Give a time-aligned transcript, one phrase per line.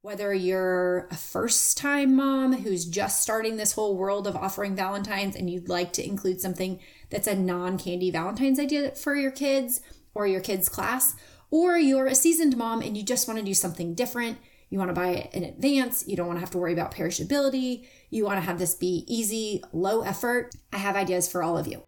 [0.00, 5.34] Whether you're a first time mom who's just starting this whole world of offering Valentine's
[5.34, 6.78] and you'd like to include something
[7.10, 9.80] that's a non candy Valentine's idea for your kids
[10.14, 11.16] or your kids' class,
[11.50, 14.38] or you're a seasoned mom and you just want to do something different.
[14.70, 16.06] You want to buy it in advance.
[16.06, 17.86] You don't want to have to worry about perishability.
[18.08, 20.54] You want to have this be easy, low effort.
[20.72, 21.87] I have ideas for all of you.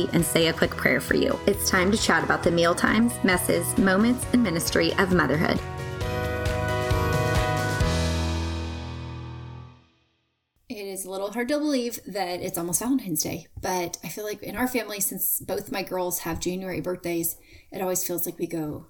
[0.13, 1.39] and say a quick prayer for you.
[1.47, 5.59] It's time to chat about the meal times, messes, moments, and ministry of motherhood.
[10.69, 14.23] It is a little hard to believe that it's almost Valentine's Day, but I feel
[14.23, 17.35] like in our family, since both my girls have January birthdays,
[17.71, 18.87] it always feels like we go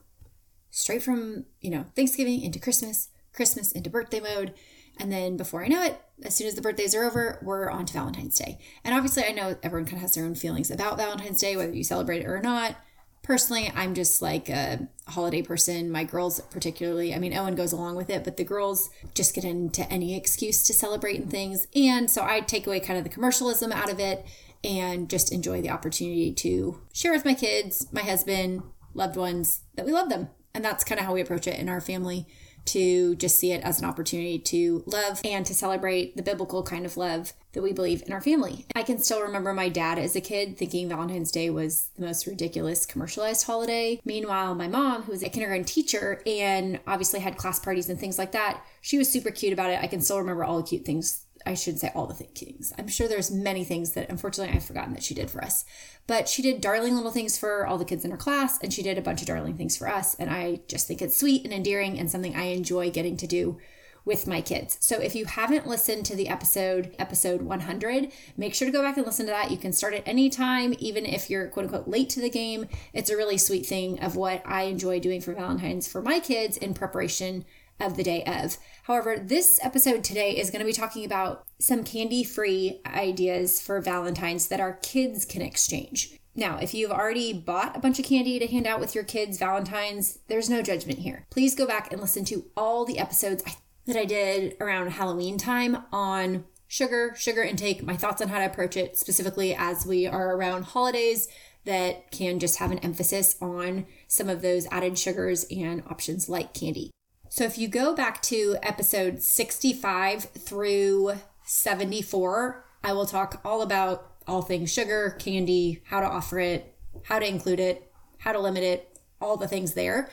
[0.70, 4.54] straight from, you know, Thanksgiving into Christmas, Christmas into birthday mode.
[5.00, 7.86] And then before I know it, as soon as the birthdays are over, we're on
[7.86, 8.60] to Valentine's Day.
[8.84, 11.74] And obviously, I know everyone kind of has their own feelings about Valentine's Day, whether
[11.74, 12.76] you celebrate it or not.
[13.24, 15.92] Personally, I'm just like a holiday person.
[15.92, 19.44] My girls, particularly, I mean, Owen goes along with it, but the girls just get
[19.44, 21.68] into any excuse to celebrate and things.
[21.76, 24.26] And so I take away kind of the commercialism out of it
[24.64, 29.86] and just enjoy the opportunity to share with my kids, my husband, loved ones that
[29.86, 30.30] we love them.
[30.54, 32.28] And that's kind of how we approach it in our family
[32.66, 36.86] to just see it as an opportunity to love and to celebrate the biblical kind
[36.86, 38.66] of love that we believe in our family.
[38.76, 42.26] I can still remember my dad as a kid thinking Valentine's Day was the most
[42.26, 44.00] ridiculous commercialized holiday.
[44.06, 48.18] Meanwhile, my mom, who was a kindergarten teacher and obviously had class parties and things
[48.18, 49.82] like that, she was super cute about it.
[49.82, 52.74] I can still remember all the cute things I shouldn't say all the things.
[52.78, 55.66] I'm sure there's many things that unfortunately I've forgotten that she did for us.
[56.08, 58.84] But she did darling little things for all the kids in her class, and she
[58.84, 60.16] did a bunch of darling things for us.
[60.16, 63.60] And I just think it's sweet and endearing and something I enjoy getting to do
[64.04, 64.78] with my kids.
[64.82, 68.98] So if you haven't listened to the episode, episode 100, make sure to go back
[68.98, 69.52] and listen to that.
[69.52, 72.68] You can start at any time, even if you're quote unquote late to the game.
[72.94, 76.58] It's a really sweet thing of what I enjoy doing for Valentine's for my kids
[76.58, 77.46] in preparation
[77.82, 78.58] of the day of.
[78.84, 83.82] However, this episode today is going to be talking about some candy free ideas for
[83.82, 86.18] Valentine's that our kids can exchange.
[86.34, 89.38] Now, if you've already bought a bunch of candy to hand out with your kids
[89.38, 91.28] Valentine's, there's no judgment here.
[91.30, 93.44] Please go back and listen to all the episodes
[93.86, 98.46] that I did around Halloween time on sugar, sugar intake, my thoughts on how to
[98.46, 101.28] approach it specifically as we are around holidays
[101.66, 106.54] that can just have an emphasis on some of those added sugars and options like
[106.54, 106.90] candy.
[107.34, 111.14] So if you go back to episode 65 through
[111.46, 117.20] 74, I will talk all about all things sugar, candy, how to offer it, how
[117.20, 120.10] to include it, how to limit it, all the things there.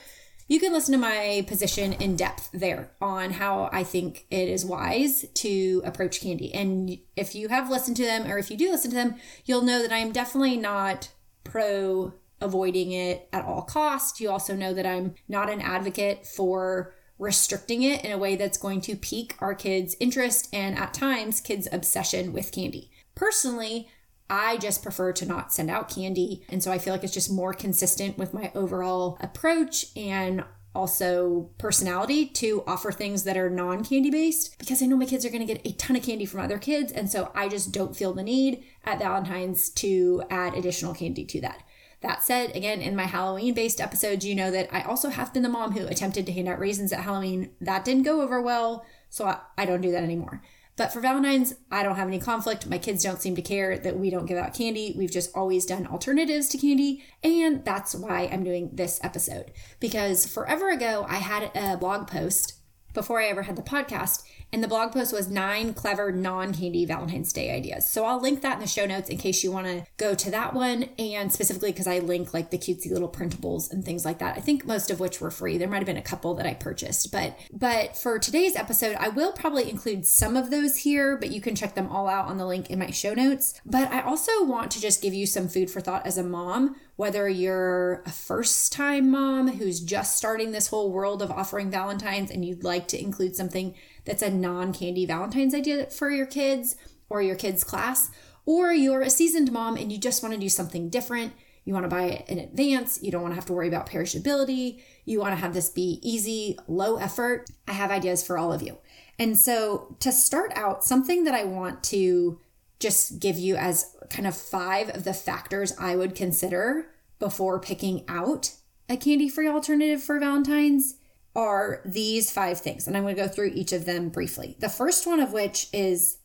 [0.47, 4.65] You can listen to my position in depth there on how I think it is
[4.65, 6.55] wise to approach candy.
[6.55, 9.63] And if you have listened to them, or if you do listen to them, you'll
[9.63, 11.11] know that I am definitely not
[11.43, 14.21] pro avoiding it at all cost.
[14.21, 18.59] You also know that I'm not an advocate for restricting it in a way that's
[18.59, 22.91] going to pique our kids' interest and at times kids' obsession with candy.
[23.15, 23.89] Personally,
[24.31, 26.45] I just prefer to not send out candy.
[26.49, 31.51] And so I feel like it's just more consistent with my overall approach and also
[31.59, 35.31] personality to offer things that are non candy based because I know my kids are
[35.31, 36.93] going to get a ton of candy from other kids.
[36.93, 41.41] And so I just don't feel the need at Valentine's to add additional candy to
[41.41, 41.63] that.
[42.01, 45.43] That said, again, in my Halloween based episodes, you know that I also have been
[45.43, 47.51] the mom who attempted to hand out raisins at Halloween.
[47.61, 50.43] That didn't go over well, so I, I don't do that anymore.
[50.79, 52.69] But for Valentine's, I don't have any conflict.
[52.69, 54.95] My kids don't seem to care that we don't give out candy.
[54.97, 57.03] We've just always done alternatives to candy.
[57.25, 59.51] And that's why I'm doing this episode.
[59.81, 62.58] Because forever ago, I had a blog post
[62.99, 66.87] before I ever had the podcast and the blog post was nine clever non candy
[66.87, 67.87] Valentine's Day ideas.
[67.87, 70.31] So I'll link that in the show notes in case you want to go to
[70.31, 70.87] that one.
[70.99, 74.37] And specifically because I link like the cutesy little printables and things like that.
[74.37, 75.59] I think most of which were free.
[75.59, 77.13] There might have been a couple that I purchased.
[77.13, 81.43] But but for today's episode, I will probably include some of those here, but you
[81.43, 83.61] can check them all out on the link in my show notes.
[83.67, 86.77] But I also want to just give you some food for thought as a mom
[86.99, 92.29] whether you're a first time mom who's just starting this whole world of offering Valentine's
[92.29, 93.73] and you'd like to include something
[94.05, 96.75] that's a non candy Valentine's idea for your kids
[97.09, 98.11] or your kids' class,
[98.47, 101.33] or you're a seasoned mom and you just want to do something different.
[101.65, 103.01] You want to buy it in advance.
[103.01, 104.83] You don't want to have to worry about perishability.
[105.05, 107.49] You want to have this be easy, low effort.
[107.69, 108.77] I have ideas for all of you.
[109.21, 112.41] And so to start out, something that I want to
[112.81, 116.87] just give you as kind of five of the factors I would consider
[117.19, 118.53] before picking out
[118.89, 120.95] a candy free alternative for Valentine's
[121.37, 122.87] are these five things.
[122.87, 124.57] And I'm going to go through each of them briefly.
[124.61, 126.19] The first one of which is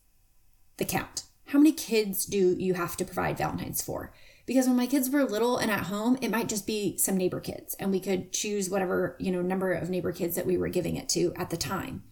[0.78, 1.24] the count.
[1.46, 4.12] How many kids do you have to provide Valentine's for?
[4.46, 7.40] Because when my kids were little and at home, it might just be some neighbor
[7.40, 10.68] kids and we could choose whatever, you know, number of neighbor kids that we were
[10.68, 12.02] giving it to at the time.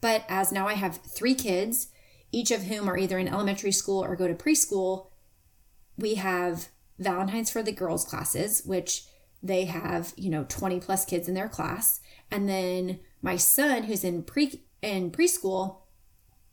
[0.00, 1.88] But as now I have three kids,
[2.32, 5.08] each of whom are either in elementary school or go to preschool,
[5.96, 6.68] we have
[6.98, 9.04] Valentine's for the girls' classes, which
[9.42, 12.00] they have, you know, 20 plus kids in their class.
[12.30, 15.78] And then my son, who's in pre in preschool,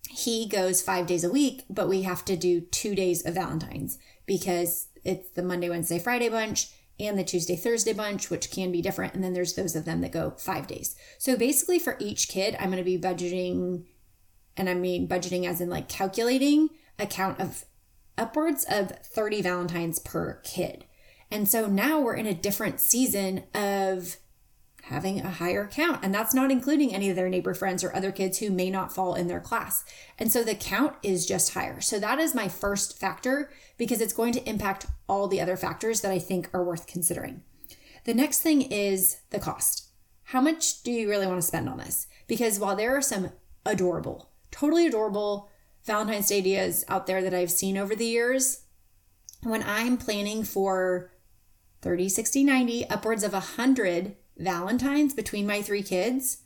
[0.10, 3.98] he goes five days a week, but we have to do two days of Valentine's
[4.26, 6.70] because it's the Monday, Wednesday, Friday bunch
[7.00, 9.14] and the Tuesday, Thursday bunch, which can be different.
[9.14, 10.96] And then there's those of them that go five days.
[11.18, 13.86] So basically, for each kid, I'm going to be budgeting,
[14.58, 16.70] and I mean budgeting as in like calculating
[17.00, 17.66] a count of
[18.18, 20.86] upwards of 30 Valentines per kid.
[21.30, 24.18] And so now we're in a different season of
[24.84, 26.00] having a higher count.
[26.02, 28.94] And that's not including any of their neighbor friends or other kids who may not
[28.94, 29.84] fall in their class.
[30.18, 31.82] And so the count is just higher.
[31.82, 36.02] So that is my first factor because it's going to impact all the other factors
[36.02, 37.44] that I think are worth considering.
[38.06, 39.90] The next thing is the cost.
[40.24, 42.08] How much do you really want to spend on this?
[42.28, 43.32] Because while there are some
[43.66, 45.50] adorable, totally adorable
[45.84, 48.64] Valentine's Day ideas out there that I've seen over the years,
[49.44, 51.12] when I'm planning for
[51.82, 56.44] 30, 60, 90, upwards of 100 Valentine's between my three kids,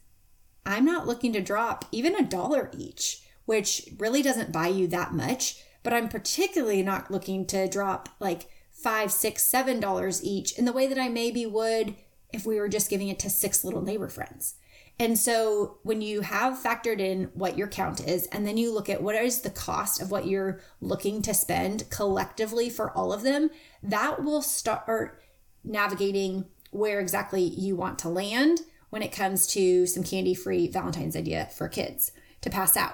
[0.65, 5.13] I'm not looking to drop even a dollar each, which really doesn't buy you that
[5.13, 5.63] much.
[5.83, 10.73] But I'm particularly not looking to drop like five, six, seven dollars each in the
[10.73, 11.95] way that I maybe would
[12.31, 14.55] if we were just giving it to six little neighbor friends.
[15.01, 18.87] And so when you have factored in what your count is, and then you look
[18.87, 23.23] at what is the cost of what you're looking to spend collectively for all of
[23.23, 23.49] them,
[23.81, 25.19] that will start
[25.63, 28.59] navigating where exactly you want to land
[28.91, 32.11] when it comes to some candy free Valentine's idea for kids
[32.41, 32.93] to pass out.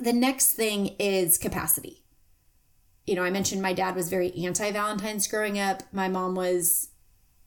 [0.00, 2.02] The next thing is capacity.
[3.06, 5.84] You know, I mentioned my dad was very anti Valentine's growing up.
[5.92, 6.88] My mom was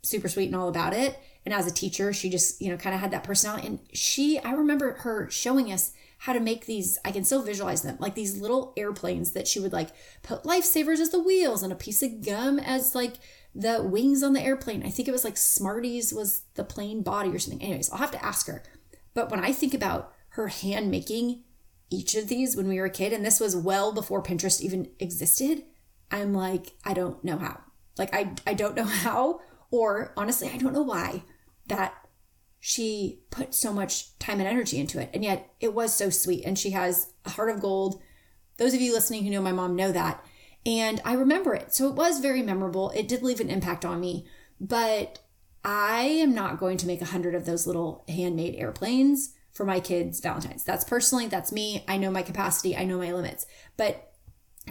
[0.01, 1.19] super sweet and all about it.
[1.49, 3.65] And as a teacher, she just, you know, kind of had that personality.
[3.65, 7.81] And she, I remember her showing us how to make these, I can still visualize
[7.81, 9.89] them, like these little airplanes that she would like
[10.21, 13.15] put lifesavers as the wheels and a piece of gum as like
[13.55, 14.85] the wings on the airplane.
[14.85, 17.63] I think it was like Smarties was the plane body or something.
[17.63, 18.61] Anyways, I'll have to ask her.
[19.15, 21.45] But when I think about her hand making
[21.89, 24.91] each of these when we were a kid, and this was well before Pinterest even
[24.99, 25.63] existed,
[26.11, 27.59] I'm like, I don't know how.
[27.97, 29.39] Like, I, I don't know how,
[29.71, 31.23] or honestly, I don't know why
[31.69, 31.93] that
[32.59, 35.09] she put so much time and energy into it.
[35.13, 36.43] And yet it was so sweet.
[36.45, 38.01] And she has a heart of gold.
[38.57, 40.23] Those of you listening who know my mom know that.
[40.65, 41.73] And I remember it.
[41.73, 42.89] So it was very memorable.
[42.91, 44.27] It did leave an impact on me.
[44.59, 45.19] But
[45.63, 49.79] I am not going to make a hundred of those little handmade airplanes for my
[49.79, 50.63] kids' Valentine's.
[50.63, 51.83] That's personally, that's me.
[51.87, 53.45] I know my capacity, I know my limits.
[53.77, 54.13] But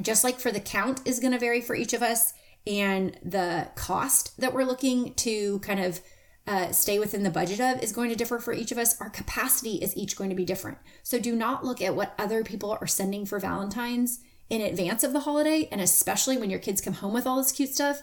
[0.01, 2.33] just like for the count is going to vary for each of us,
[2.67, 6.01] and the cost that we're looking to kind of
[6.49, 8.99] uh, stay within the budget of is going to differ for each of us.
[9.03, 10.79] Our capacity is each going to be different.
[11.03, 15.13] So do not look at what other people are sending for Valentine's in advance of
[15.13, 18.01] the holiday, and especially when your kids come home with all this cute stuff.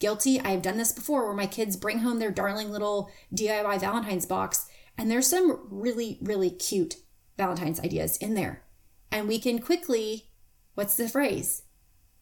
[0.00, 4.26] Guilty, I've done this before where my kids bring home their darling little DIY Valentine's
[4.26, 6.96] box, and there's some really, really cute
[7.38, 8.64] Valentine's ideas in there.
[9.12, 10.30] And we can quickly,
[10.74, 11.62] what's the phrase?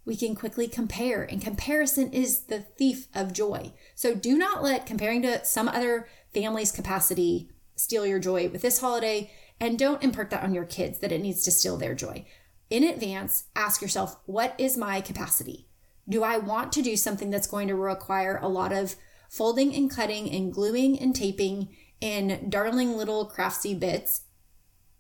[0.04, 3.72] We can quickly compare, and comparison is the thief of joy.
[3.94, 8.80] So do not let comparing to some other family's capacity steal your joy with this
[8.80, 9.30] holiday,
[9.60, 12.24] and don't impart that on your kids that it needs to steal their joy
[12.72, 15.68] in advance, ask yourself, what is my capacity?
[16.08, 18.96] Do I want to do something that's going to require a lot of
[19.28, 21.68] folding and cutting and gluing and taping
[22.00, 24.22] and darling little craftsy bits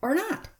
[0.02, 0.50] or not?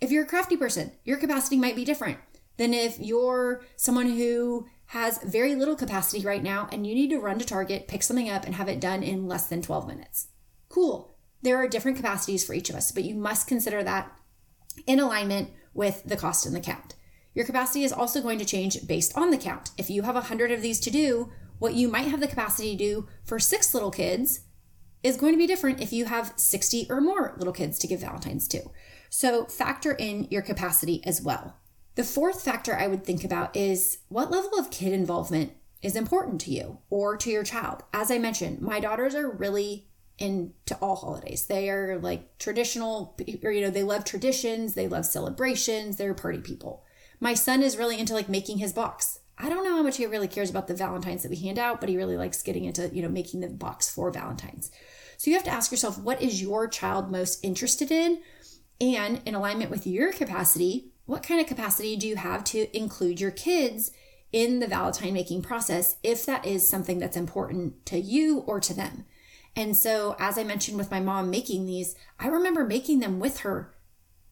[0.00, 2.16] If you're a crafty person, your capacity might be different
[2.56, 7.18] than if you're someone who has very little capacity right now and you need to
[7.18, 10.28] run to Target, pick something up, and have it done in less than 12 minutes.
[10.68, 11.16] Cool.
[11.42, 14.10] There are different capacities for each of us, but you must consider that
[14.86, 16.94] in alignment with the cost and the count.
[17.34, 19.72] Your capacity is also going to change based on the count.
[19.76, 22.84] If you have 100 of these to do, what you might have the capacity to
[22.84, 24.40] do for six little kids
[25.02, 28.00] is going to be different if you have 60 or more little kids to give
[28.00, 28.62] Valentine's to.
[29.10, 31.58] So factor in your capacity as well.
[31.94, 36.40] The fourth factor I would think about is what level of kid involvement is important
[36.42, 37.82] to you or to your child.
[37.92, 39.86] As I mentioned, my daughters are really
[40.18, 41.46] into all holidays.
[41.46, 46.38] They are like traditional, or, you know, they love traditions, they love celebrations, they're party
[46.38, 46.84] people.
[47.20, 49.20] My son is really into like making his box.
[49.36, 51.80] I don't know how much he really cares about the Valentines that we hand out,
[51.80, 54.70] but he really likes getting into, you know, making the box for Valentines.
[55.16, 58.20] So you have to ask yourself, what is your child most interested in?
[58.80, 63.20] And in alignment with your capacity, what kind of capacity do you have to include
[63.20, 63.90] your kids
[64.32, 68.74] in the Valentine making process if that is something that's important to you or to
[68.74, 69.04] them?
[69.56, 73.40] And so, as I mentioned with my mom making these, I remember making them with
[73.40, 73.74] her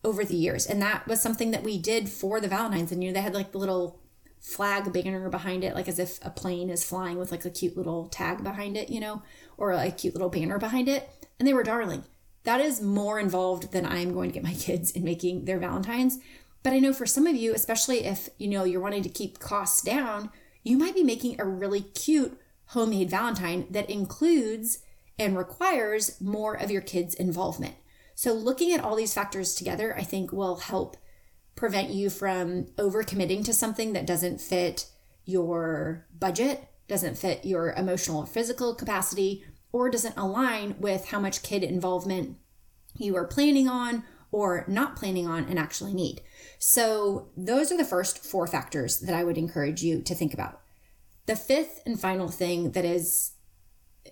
[0.04, 0.66] over the years.
[0.66, 2.90] And that was something that we did for the Valentines.
[2.90, 4.00] And, you know, they had like the little
[4.40, 7.76] flag banner behind it, like as if a plane is flying with like a cute
[7.76, 9.22] little tag behind it, you know,
[9.56, 11.08] or a cute little banner behind it.
[11.38, 12.04] And they were darling.
[12.44, 16.18] That is more involved than I'm going to get my kids in making their Valentines.
[16.62, 19.38] But I know for some of you, especially if, you know, you're wanting to keep
[19.38, 20.30] costs down,
[20.62, 24.78] you might be making a really cute homemade Valentine that includes
[25.18, 27.74] and requires more of your kids' involvement.
[28.14, 30.96] So, looking at all these factors together, I think will help
[31.54, 34.86] prevent you from overcommitting to something that doesn't fit
[35.24, 41.42] your budget, doesn't fit your emotional or physical capacity, or doesn't align with how much
[41.42, 42.36] kid involvement
[42.96, 46.22] you are planning on or not planning on and actually need.
[46.58, 50.60] So, those are the first four factors that I would encourage you to think about.
[51.26, 53.32] The fifth and final thing that is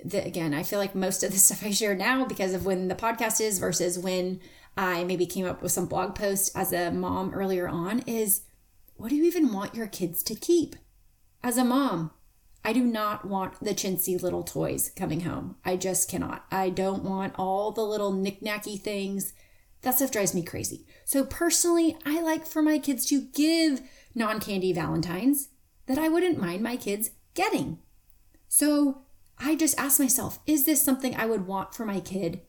[0.05, 2.89] that again, I feel like most of the stuff I share now because of when
[2.89, 4.41] the podcast is versus when
[4.77, 8.43] I maybe came up with some blog post as a mom earlier on is
[8.97, 10.77] what do you even want your kids to keep?
[11.43, 12.11] As a mom,
[12.65, 15.57] I do not want the chintzy little toys coming home.
[15.65, 16.45] I just cannot.
[16.51, 19.33] I don't want all the little knickknacky things.
[19.83, 20.87] That stuff drives me crazy.
[21.05, 23.81] So, personally, I like for my kids to give
[24.15, 25.49] non candy Valentines
[25.87, 27.79] that I wouldn't mind my kids getting.
[28.49, 29.03] So,
[29.39, 32.43] I just ask myself, is this something I would want for my kid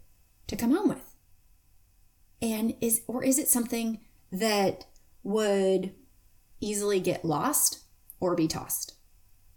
[0.48, 1.16] to come home with?
[2.42, 4.86] And is, or is it something that
[5.24, 5.94] would
[6.60, 7.84] easily get lost
[8.20, 8.96] or be tossed?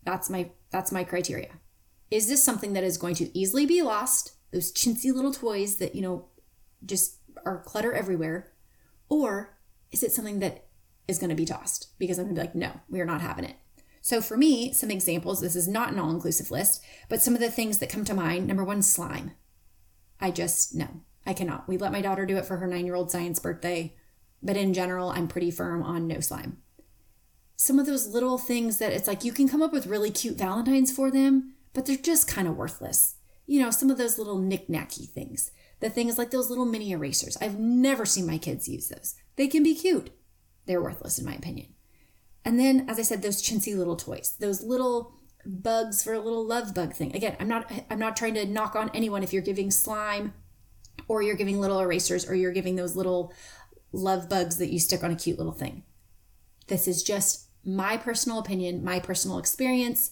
[0.05, 1.51] That's my, that's my criteria.
[2.11, 4.35] Is this something that is going to easily be lost?
[4.53, 6.29] Those chintzy little toys that, you know,
[6.87, 8.53] just are clutter everywhere.
[9.09, 9.57] Or
[9.93, 10.67] is it something that
[11.07, 13.45] is going to be tossed because I'm going to be like, no, we're not having
[13.45, 13.57] it.
[14.01, 17.41] So for me, some examples, this is not an all inclusive list, but some of
[17.41, 19.33] the things that come to mind number one, slime.
[20.21, 20.89] I just, no,
[21.27, 21.69] I cannot.
[21.69, 23.97] We let my daughter do it for her nine year old science birthday,
[24.43, 26.59] but in general, I'm pretty firm on no slime.
[27.57, 30.37] Some of those little things that it's like you can come up with really cute
[30.37, 33.17] Valentines for them, but they're just kind of worthless.
[33.47, 35.51] You know, some of those little knick-knacky things.
[35.81, 37.37] The thing is like those little mini erasers.
[37.41, 39.15] I've never seen my kids use those.
[39.37, 40.11] They can be cute.
[40.67, 41.75] They're worthless, in my opinion.
[42.45, 45.15] And then, as I said, those chintzy little toys, those little
[45.47, 47.15] bugs for a little love bug thing.
[47.15, 50.35] Again, I'm not I'm not trying to knock on anyone if you're giving slime
[51.09, 53.33] or you're giving little erasers or you're giving those little
[53.93, 55.85] love bugs that you stick on a cute little thing.
[56.69, 60.11] This is just my personal opinion, my personal experience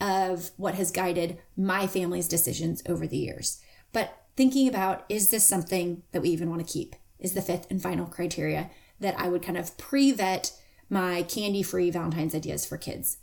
[0.00, 3.60] of what has guided my family's decisions over the years.
[3.92, 6.96] But thinking about is this something that we even want to keep?
[7.18, 10.52] Is the fifth and final criteria that I would kind of pre vet
[10.88, 13.18] my candy free Valentine's ideas for kids.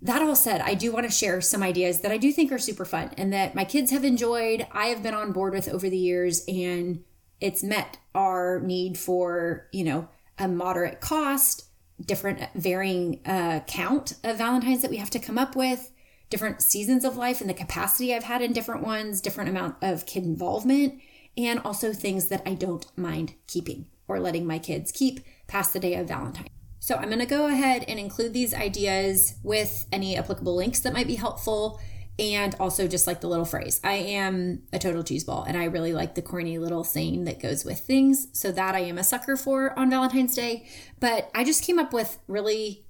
[0.00, 2.58] That all said, I do want to share some ideas that I do think are
[2.58, 5.90] super fun and that my kids have enjoyed, I have been on board with over
[5.90, 7.04] the years, and
[7.38, 11.66] it's met our need for, you know, a moderate cost,
[12.02, 15.92] different varying uh, count of Valentines that we have to come up with,
[16.32, 20.06] different seasons of life and the capacity I've had in different ones, different amount of
[20.06, 20.98] kid involvement,
[21.36, 25.78] and also things that I don't mind keeping or letting my kids keep past the
[25.78, 26.48] day of Valentine.
[26.80, 30.94] So I'm going to go ahead and include these ideas with any applicable links that
[30.94, 31.78] might be helpful
[32.18, 33.78] and also just like the little phrase.
[33.84, 37.62] I am a total cheeseball and I really like the corny little saying that goes
[37.66, 38.28] with things.
[38.32, 40.66] So that I am a sucker for on Valentine's Day.
[40.98, 42.86] But I just came up with really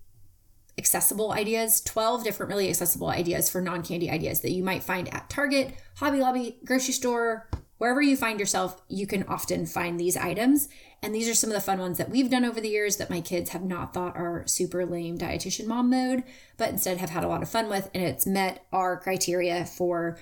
[0.78, 5.12] accessible ideas 12 different really accessible ideas for non candy ideas that you might find
[5.12, 7.48] at Target, Hobby Lobby, grocery store,
[7.82, 10.68] wherever you find yourself, you can often find these items.
[11.02, 13.10] And these are some of the fun ones that we've done over the years that
[13.10, 16.22] my kids have not thought are super lame dietitian mom mode,
[16.56, 17.90] but instead have had a lot of fun with.
[17.92, 20.16] And it's met our criteria for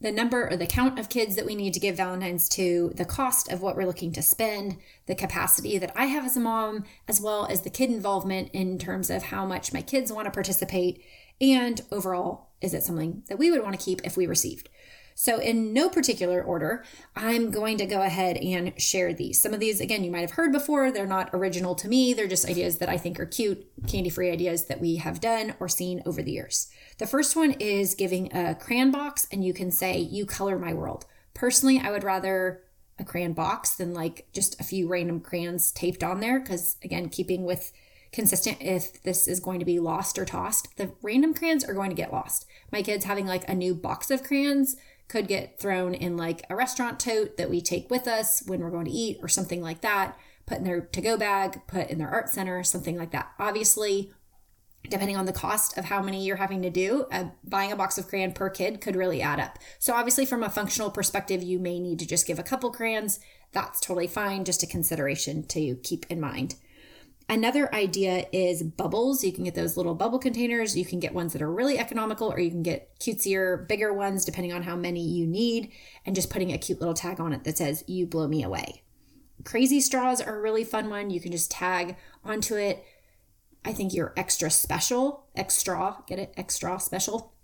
[0.00, 3.04] the number or the count of kids that we need to give Valentine's to, the
[3.04, 4.76] cost of what we're looking to spend,
[5.06, 8.78] the capacity that I have as a mom, as well as the kid involvement in
[8.78, 11.02] terms of how much my kids want to participate,
[11.40, 14.68] and overall, is it something that we would want to keep if we received?
[15.14, 16.84] So, in no particular order,
[17.16, 19.42] I'm going to go ahead and share these.
[19.42, 20.92] Some of these, again, you might have heard before.
[20.92, 24.30] They're not original to me, they're just ideas that I think are cute, candy free
[24.30, 26.68] ideas that we have done or seen over the years.
[26.98, 30.74] The first one is giving a crayon box, and you can say, You color my
[30.74, 31.06] world.
[31.32, 32.62] Personally, I would rather
[32.98, 37.08] a crayon box than like just a few random crayons taped on there because, again,
[37.08, 37.72] keeping with
[38.10, 41.90] consistent if this is going to be lost or tossed, the random crayons are going
[41.90, 42.46] to get lost.
[42.72, 44.76] My kids having like a new box of crayons
[45.06, 48.70] could get thrown in like a restaurant tote that we take with us when we're
[48.70, 51.98] going to eat or something like that, put in their to go bag, put in
[51.98, 53.30] their art center, something like that.
[53.38, 54.12] Obviously,
[54.90, 57.98] depending on the cost of how many you're having to do, uh, buying a box
[57.98, 59.58] of crayon per kid could really add up.
[59.78, 63.20] So, obviously, from a functional perspective, you may need to just give a couple crayons.
[63.52, 66.56] That's totally fine, just a consideration to keep in mind.
[67.30, 69.22] Another idea is bubbles.
[69.22, 70.76] You can get those little bubble containers.
[70.78, 74.24] You can get ones that are really economical, or you can get cutesier, bigger ones,
[74.24, 75.70] depending on how many you need,
[76.06, 78.82] and just putting a cute little tag on it that says, You blow me away.
[79.44, 81.10] Crazy straws are a really fun one.
[81.10, 82.82] You can just tag onto it.
[83.68, 86.32] I think you're extra special, extra, get it?
[86.38, 87.34] Extra special.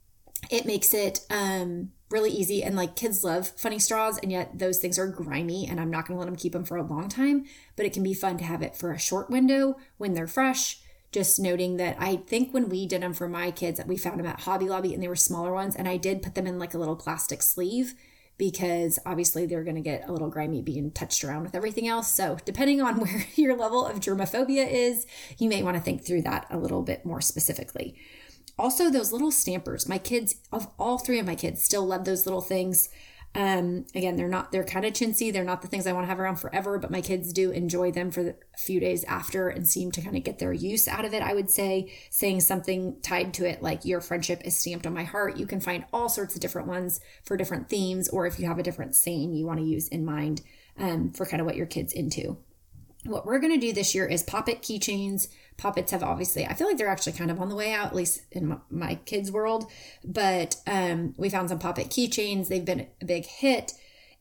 [0.50, 4.78] It makes it um, really easy and like kids love funny straws and yet those
[4.78, 7.10] things are grimy and I'm not going to let them keep them for a long
[7.10, 7.44] time,
[7.76, 10.80] but it can be fun to have it for a short window when they're fresh.
[11.12, 14.18] Just noting that I think when we did them for my kids, that we found
[14.18, 16.58] them at Hobby Lobby and they were smaller ones and I did put them in
[16.58, 17.94] like a little plastic sleeve
[18.36, 22.12] because obviously they're going to get a little grimy being touched around with everything else.
[22.12, 25.06] So, depending on where your level of germophobia is,
[25.38, 27.96] you may want to think through that a little bit more specifically.
[28.58, 29.88] Also, those little stampers.
[29.88, 32.88] My kids, of all three of my kids, still love those little things.
[33.36, 35.32] Um, again, they're not, they're kind of chintzy.
[35.32, 37.90] They're not the things I want to have around forever, but my kids do enjoy
[37.90, 41.04] them for the few days after and seem to kind of get their use out
[41.04, 41.22] of it.
[41.22, 45.02] I would say saying something tied to it, like your friendship is stamped on my
[45.02, 45.36] heart.
[45.36, 48.58] You can find all sorts of different ones for different themes, or if you have
[48.58, 50.42] a different saying you want to use in mind
[50.78, 52.38] um, for kind of what your kid's into.
[53.04, 56.54] What we're going to do this year is pop it keychains Pop-its have obviously, I
[56.54, 58.94] feel like they're actually kind of on the way out, at least in my, my
[59.06, 59.70] kids' world.
[60.04, 62.48] But um, we found some Pop-it keychains.
[62.48, 63.72] They've been a big hit.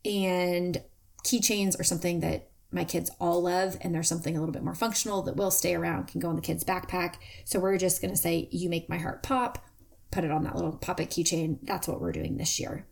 [0.06, 0.82] And
[1.24, 3.78] keychains are something that my kids all love.
[3.82, 6.36] And there's something a little bit more functional that will stay around, can go in
[6.36, 7.16] the kid's backpack.
[7.46, 9.66] So we're just going to say, You make my heart pop,
[10.12, 11.58] put it on that little Pop-it keychain.
[11.64, 12.86] That's what we're doing this year.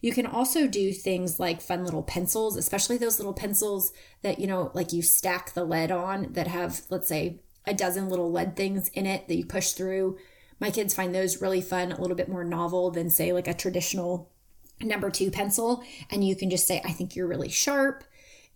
[0.00, 4.46] You can also do things like fun little pencils, especially those little pencils that, you
[4.46, 8.56] know, like you stack the lead on that have, let's say, a dozen little lead
[8.56, 10.18] things in it that you push through.
[10.60, 13.54] My kids find those really fun, a little bit more novel than, say, like a
[13.54, 14.32] traditional
[14.80, 15.84] number two pencil.
[16.10, 18.04] And you can just say, I think you're really sharp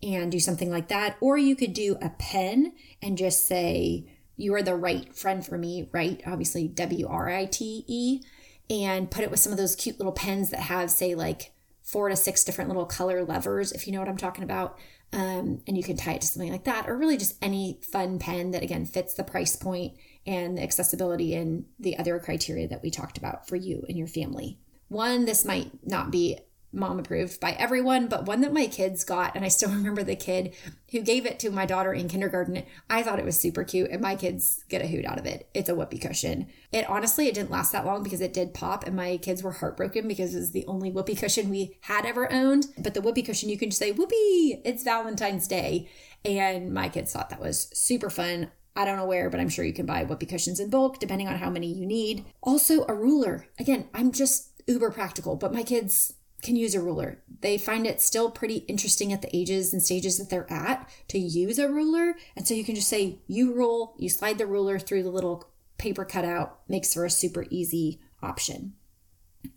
[0.01, 1.15] and do something like that.
[1.21, 5.57] Or you could do a pen and just say, You are the right friend for
[5.57, 6.21] me, right?
[6.25, 8.21] Obviously, W R I T E.
[8.69, 11.51] And put it with some of those cute little pens that have, say, like
[11.83, 14.77] four to six different little color levers, if you know what I'm talking about.
[15.13, 18.17] Um, and you can tie it to something like that, or really just any fun
[18.17, 19.93] pen that again fits the price point
[20.25, 24.07] and the accessibility and the other criteria that we talked about for you and your
[24.07, 24.57] family.
[24.87, 26.39] One, this might not be
[26.73, 30.15] mom approved by everyone, but one that my kids got, and I still remember the
[30.15, 30.53] kid
[30.91, 32.63] who gave it to my daughter in kindergarten.
[32.89, 35.49] I thought it was super cute, and my kids get a hoot out of it.
[35.53, 36.47] It's a whoopee cushion.
[36.71, 39.51] It honestly, it didn't last that long because it did pop, and my kids were
[39.51, 42.67] heartbroken because it was the only whoopee cushion we had ever owned.
[42.77, 45.89] But the whoopee cushion, you can just say, whoopee, it's Valentine's Day.
[46.25, 48.51] And my kids thought that was super fun.
[48.75, 51.27] I don't know where, but I'm sure you can buy whoopee cushions in bulk, depending
[51.27, 52.25] on how many you need.
[52.41, 53.47] Also, a ruler.
[53.59, 57.23] Again, I'm just uber practical, but my kids can use a ruler.
[57.41, 61.17] They find it still pretty interesting at the ages and stages that they're at to
[61.17, 62.15] use a ruler.
[62.35, 65.49] And so you can just say, you rule, you slide the ruler through the little
[65.77, 68.73] paper cutout, makes for a super easy option.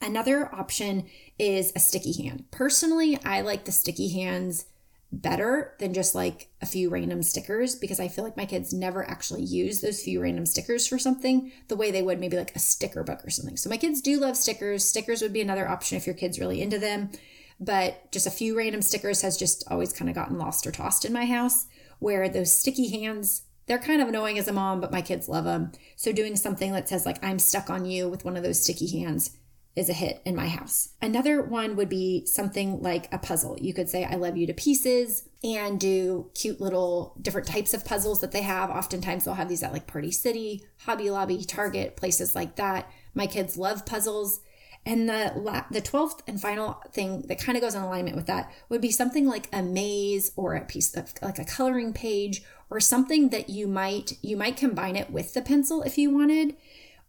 [0.01, 1.07] Another option
[1.39, 2.45] is a sticky hand.
[2.51, 4.67] Personally, I like the sticky hands
[5.17, 9.09] better than just like a few random stickers because I feel like my kids never
[9.09, 12.61] actually use those few random stickers for something the way they would maybe like a
[12.61, 13.57] sticker book or something.
[13.57, 14.85] So my kids do love stickers.
[14.85, 17.11] Stickers would be another option if your kid's really into them.
[17.59, 21.05] But just a few random stickers has just always kind of gotten lost or tossed
[21.05, 21.67] in my house
[21.99, 25.43] where those sticky hands they're kind of annoying as a mom, but my kids love
[25.43, 25.73] them.
[25.97, 29.01] So doing something that says like I'm stuck on you with one of those sticky
[29.01, 29.37] hands
[29.77, 30.89] is a hit in my house.
[31.03, 33.59] Another one would be something like a puzzle.
[33.61, 37.85] You could say, I love you to pieces and do cute little different types of
[37.85, 38.71] puzzles that they have.
[38.71, 42.91] Oftentimes they'll have these at like Party City, Hobby Lobby, Target, places like that.
[43.15, 44.41] My kids love puzzles.
[44.87, 48.27] And the la- the 12th and final thing that kind of goes in alignment with
[48.27, 52.43] that would be something like a maze or a piece of like a coloring page
[52.71, 56.55] or something that you might you might combine it with the pencil if you wanted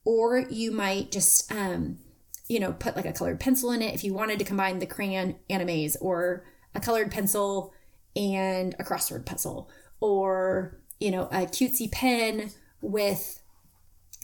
[0.04, 2.00] or you might just um
[2.50, 4.86] you know, put like a colored pencil in it if you wanted to combine the
[4.86, 7.74] crayon animes or a colored pencil
[8.16, 13.42] and a crossword puzzle or, you know, a cutesy pen with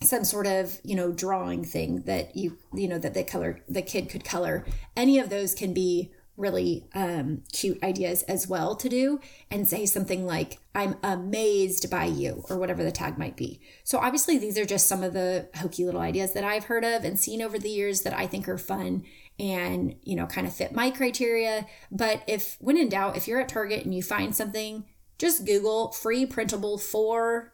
[0.02, 3.82] some sort of you know drawing thing that you you know that the color the
[3.82, 4.66] kid could color.
[4.96, 9.20] Any of those can be really um, cute ideas as well to do
[9.52, 13.62] and say something like i'm amazed by you or whatever the tag might be.
[13.84, 17.04] So obviously these are just some of the hokey little ideas that i've heard of
[17.04, 19.04] and seen over the years that i think are fun
[19.40, 21.68] and you know kind of fit my criteria.
[21.92, 24.86] But if when in doubt if you're at target and you find something
[25.20, 27.54] just google free printable for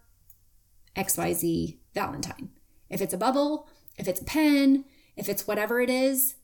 [0.96, 2.50] xyz valentine.
[2.90, 4.86] If it's a bubble if it's a pen
[5.18, 6.36] if it's whatever it is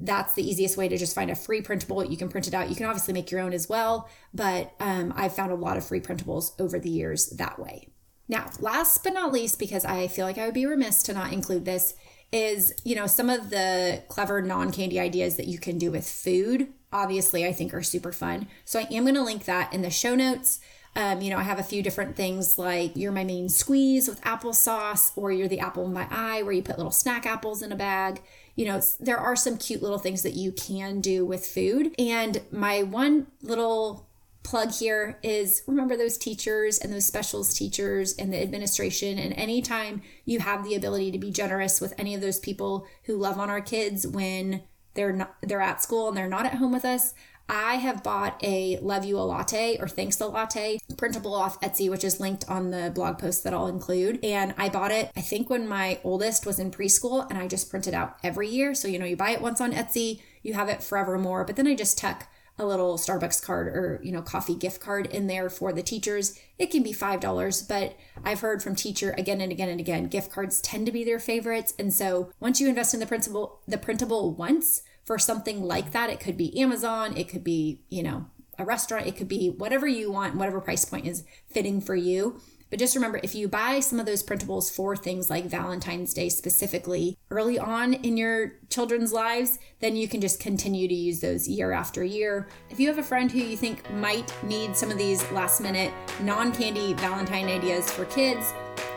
[0.00, 2.04] that's the easiest way to just find a free printable.
[2.04, 2.70] You can print it out.
[2.70, 5.84] You can obviously make your own as well, but um, I've found a lot of
[5.84, 7.88] free printables over the years that way.
[8.28, 11.32] Now, last but not least, because I feel like I would be remiss to not
[11.32, 11.94] include this,
[12.32, 16.68] is you know some of the clever non-candy ideas that you can do with food.
[16.92, 18.46] Obviously, I think are super fun.
[18.64, 20.60] So I am going to link that in the show notes.
[20.96, 24.20] Um, you know, I have a few different things like you're my main squeeze with
[24.22, 27.72] applesauce, or you're the apple in my eye, where you put little snack apples in
[27.72, 28.22] a bag
[28.60, 31.94] you know, there are some cute little things that you can do with food.
[31.98, 34.06] And my one little
[34.42, 40.00] plug here is remember those teachers and those specials teachers and the administration and anytime
[40.24, 43.50] you have the ability to be generous with any of those people who love on
[43.50, 44.62] our kids when
[44.94, 47.12] they're not they're at school and they're not at home with us
[47.52, 51.90] I have bought a Love You a Latte or Thanks a Latte printable off Etsy,
[51.90, 54.24] which is linked on the blog post that I'll include.
[54.24, 57.68] And I bought it, I think, when my oldest was in preschool, and I just
[57.68, 58.72] print it out every year.
[58.72, 61.44] So, you know, you buy it once on Etsy, you have it forevermore.
[61.44, 65.06] But then I just tuck a little Starbucks card or, you know, coffee gift card
[65.06, 66.38] in there for the teachers.
[66.56, 70.30] It can be $5, but I've heard from teacher again and again and again, gift
[70.30, 71.74] cards tend to be their favorites.
[71.80, 76.08] And so once you invest in the printable, the printable once, for something like that.
[76.08, 78.26] It could be Amazon, it could be, you know,
[78.60, 82.40] a restaurant, it could be whatever you want, whatever price point is fitting for you.
[82.70, 86.28] But just remember if you buy some of those printables for things like Valentine's Day
[86.28, 91.48] specifically early on in your children's lives, then you can just continue to use those
[91.48, 92.46] year after year.
[92.70, 95.92] If you have a friend who you think might need some of these last minute
[96.20, 98.54] non candy Valentine ideas for kids,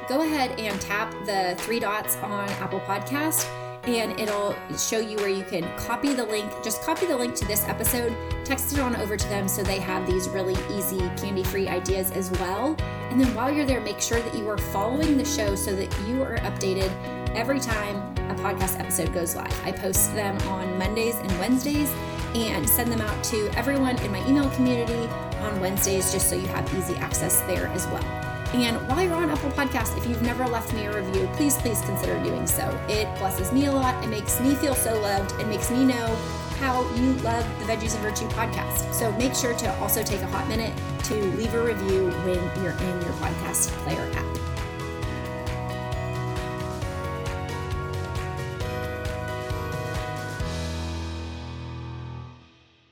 [0.08, 3.50] go ahead and tap the three dots on Apple Podcast
[3.86, 6.52] and it'll show you where you can copy the link.
[6.64, 8.16] Just copy the link to this episode,
[8.46, 12.12] text it on over to them so they have these really easy candy free ideas
[12.12, 12.76] as well.
[13.10, 15.94] And then while you're there, make sure that you are following the show so that
[16.08, 16.92] you are updated
[17.36, 17.98] every time
[18.30, 19.66] a podcast episode goes live.
[19.66, 21.92] I post them on Mondays and Wednesdays
[22.36, 25.08] and send them out to everyone in my email community
[25.42, 28.33] on Wednesdays just so you have easy access there as well.
[28.54, 31.82] And while you're on Apple Podcast, if you've never left me a review, please, please
[31.82, 32.64] consider doing so.
[32.88, 34.04] It blesses me a lot.
[34.04, 35.32] It makes me feel so loved.
[35.42, 36.16] It makes me know
[36.60, 38.94] how you love the Veggies and Virtue podcast.
[38.94, 40.74] So make sure to also take a hot minute
[41.06, 44.33] to leave a review when you're in your podcast player app.